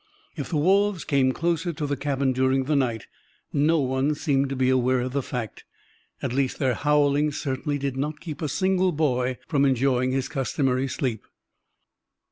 [0.35, 3.05] If the wolves came closer to the cabin during the night,
[3.53, 5.63] no one seemed to be aware of the fact.
[6.23, 10.87] At least, their howling certainly did not keep a single boy from enjoying his customary
[10.87, 11.23] sleep.